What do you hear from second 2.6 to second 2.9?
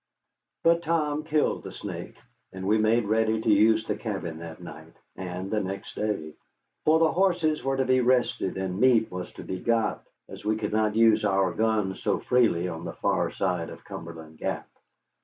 we